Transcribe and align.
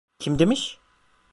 Kim 0.19 0.39
demiş? 0.39 0.79